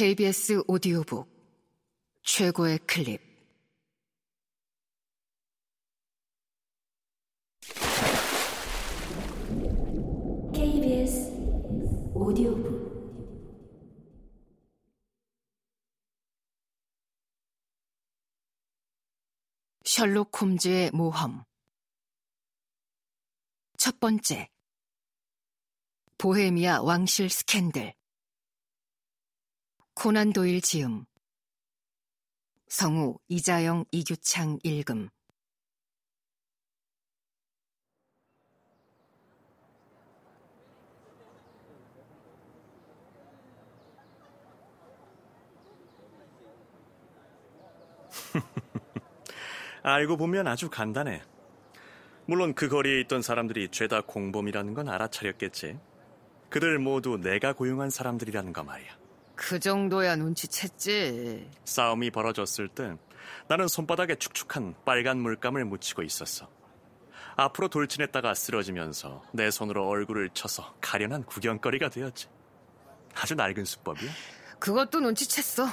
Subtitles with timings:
[0.00, 1.28] KBS 오디오북
[2.22, 3.20] 최고의 클립.
[10.54, 11.30] KBS
[12.14, 12.80] 오디오북.
[19.84, 21.44] 셜록 홈즈의 모험.
[23.76, 24.48] 첫 번째.
[26.16, 27.99] 보헤미아 왕실 스캔들
[30.02, 31.04] 코난 도일 지음
[32.68, 35.10] 성우 이자영 이규창 읽음
[49.82, 51.20] 알고 보면 아주 간단해.
[52.24, 55.78] 물론 그 거리에 있던 사람들이 죄다 공범이라는 건 알아차렸겠지.
[56.48, 58.99] 그들 모두 내가 고용한 사람들이라는 거 말이야.
[59.40, 62.94] 그 정도야 눈치챘지 싸움이 벌어졌을 때
[63.48, 66.46] 나는 손바닥에 축축한 빨간 물감을 묻히고 있었어.
[67.36, 72.28] 앞으로 돌진했다가 쓰러지면서 내 손으로 얼굴을 쳐서 가련한 구경거리가 되었지.
[73.14, 74.10] 아주 낡은 수법이야.
[74.58, 75.70] 그것도 눈치챘어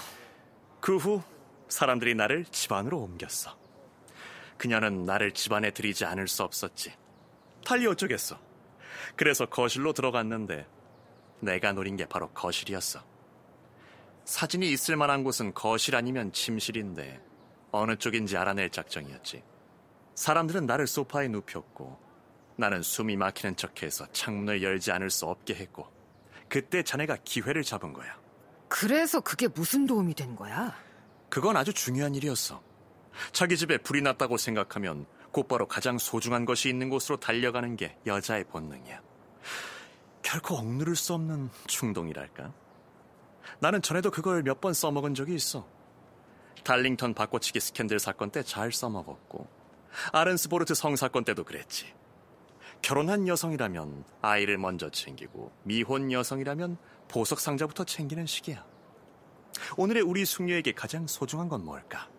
[0.80, 1.22] 그 후
[1.68, 3.58] 사람들이 나를 집안으로 옮겼어.
[4.58, 6.94] 그녀는 나를 집안에 들이지 않을 수 없었지.
[7.66, 8.40] 달리 어쩌겠어.
[9.18, 10.66] 그래서 거실로 들어갔는데
[11.42, 13.17] 내가 노린 게 바로 거실이었어.
[14.28, 17.22] 사진이 있을 만한 곳은 거실 아니면 침실인데
[17.72, 19.42] 어느 쪽인지 알아낼 작정이었지.
[20.16, 21.98] 사람들은 나를 소파에 눕혔고
[22.58, 25.90] 나는 숨이 막히는 척해서 창문을 열지 않을 수 없게 했고
[26.50, 28.20] 그때 자네가 기회를 잡은 거야.
[28.68, 30.76] 그래서 그게 무슨 도움이 된 거야?
[31.30, 32.62] 그건 아주 중요한 일이었어.
[33.32, 39.02] 자기 집에 불이 났다고 생각하면 곧바로 가장 소중한 것이 있는 곳으로 달려가는 게 여자의 본능이야.
[40.22, 42.67] 결코 억누를 수 없는 충동이랄까?
[43.60, 45.68] 나는 전에도 그걸 몇 번 써먹은 적이 있어.
[46.64, 49.48] 달링턴 바꿔치기 스캔들 사건 때 잘 써먹었고,
[50.12, 51.94] 아른스보르트 성 사건 때도 그랬지.
[52.82, 56.78] 결혼한 여성이라면 아이를 먼저 챙기고, 미혼 여성이라면
[57.08, 58.66] 보석 상자부터 챙기는 시기야.
[59.78, 62.10] 오늘의 우리 숙녀에게 가장 소중한 건 뭘까?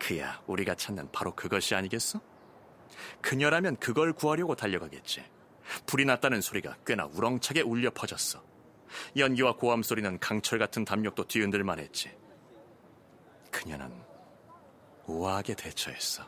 [0.00, 2.20] 그야 우리가 찾는 바로 그것이 아니겠어?
[3.20, 5.22] 그녀라면 그걸 구하려고 달려가겠지.
[5.86, 8.42] 불이 났다는 소리가 꽤나 우렁차게 울려 퍼졌어.
[9.16, 12.10] 연기와 고함 소리는 강철 같은 담력도 뒤흔들 만 했지.
[13.50, 13.92] 그녀는
[15.06, 16.24] 우아하게 대처했어.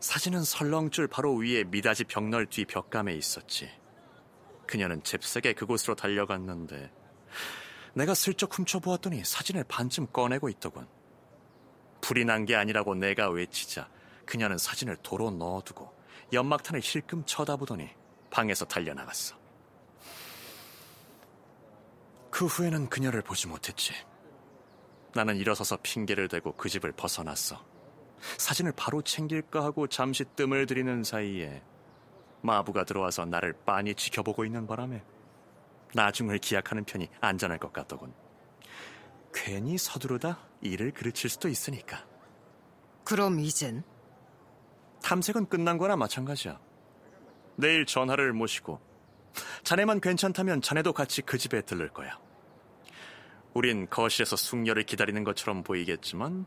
[0.00, 3.70] 사진은 설렁줄 바로 위에 미닫이 벽널 뒤 벽감에 있었지.
[4.66, 6.90] 그녀는 잽싸게 그곳으로 달려갔는데
[7.94, 10.86] 내가 슬쩍 훔쳐보았더니 사진을 반쯤 꺼내고 있더군.
[12.00, 13.88] 불이 난 게 아니라고 내가 외치자
[14.24, 15.92] 그녀는 사진을 도로 넣어두고
[16.32, 17.90] 연막탄을 힐끔 쳐다보더니
[18.30, 19.39] 방에서 달려나갔어.
[22.40, 23.92] 그 후에는 그녀를 보지 못했지.
[25.12, 27.62] 나는 일어서서 핑계를 대고 그 집을 벗어났어.
[28.38, 31.62] 사진을 바로 챙길까 하고 잠시 뜸을 들이는 사이에
[32.40, 35.04] 마부가 들어와서 나를 빤히 지켜보고 있는 바람에
[35.92, 38.14] 나중을 기약하는 편이 안전할 것 같더군.
[39.34, 42.06] 괜히 서두르다 일을 그르칠 수도 있으니까.
[43.04, 43.82] 그럼 이젠
[45.02, 46.58] 탐색은 끝난 거나 마찬가지야.
[47.56, 48.80] 내일 전화를 모시고
[49.62, 52.18] 자네만 괜찮다면 자네도 같이 그 집에 들를 거야.
[53.54, 56.46] 우린 거실에서 숙녀를 기다리는 것처럼 보이겠지만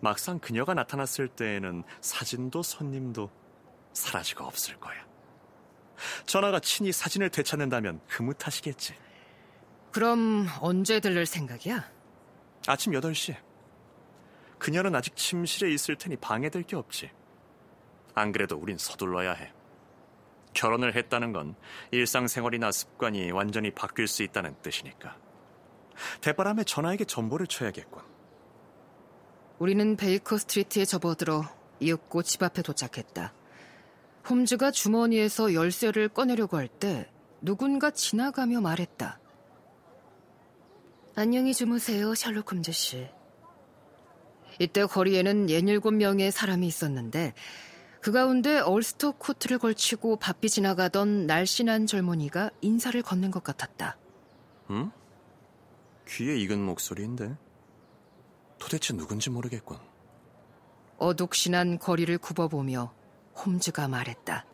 [0.00, 3.30] 막상 그녀가 나타났을 때에는 사진도 손님도
[3.92, 5.04] 사라지고 없을 거야.
[6.26, 8.94] 전화가 친히 사진을 되찾는다면 흐뭇하시겠지.
[9.92, 11.88] 그럼 언제 들를 생각이야?
[12.66, 13.36] 아침 8시.
[14.58, 17.10] 그녀는 아직 침실에 있을 테니 방해될 게 없지.
[18.14, 19.52] 안 그래도 우린 서둘러야 해.
[20.52, 21.54] 결혼을 했다는 건
[21.90, 25.23] 일상생활이나 습관이 완전히 바뀔 수 있다는 뜻이니까.
[26.20, 28.02] 대바람에 전화에게 전보를 쳐야겠군.
[29.58, 31.44] 우리는 베이커 스트리트에 접어들어
[31.80, 33.32] 이윽고 집 앞에 도착했다.
[34.28, 37.10] 홈즈가 주머니에서 열쇠를 꺼내려고 할 때
[37.40, 39.20] 누군가 지나가며 말했다.
[41.16, 43.06] 안녕히 주무세요, 셜록 홈즈 씨.
[44.58, 47.34] 이때 거리에는 67명의 사람이 있었는데
[48.00, 53.96] 그 가운데 얼스터 코트를 걸치고 바삐 지나가던 날씬한 젊은이가 인사를 건넨 것 같았다.
[54.70, 54.90] 응?
[56.08, 57.36] 귀에 익은 목소리인데
[58.58, 59.78] 도대체 누군지 모르겠군.
[60.98, 62.94] 어둑신한 거리를 굽어보며
[63.36, 64.46] 홈즈가 말했다.